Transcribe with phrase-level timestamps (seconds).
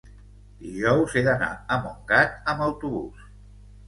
[0.67, 3.29] dijous he d'anar a Montgat amb autobús.